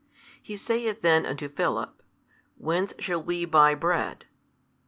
[0.41, 2.01] He saith then unto Philip,
[2.57, 4.25] Whence shall we buy bread?